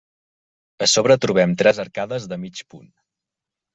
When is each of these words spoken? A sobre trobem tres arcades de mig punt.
A 0.85 0.87
sobre 0.93 1.17
trobem 1.25 1.53
tres 1.61 1.81
arcades 1.85 2.27
de 2.33 2.43
mig 2.47 2.63
punt. 2.75 2.89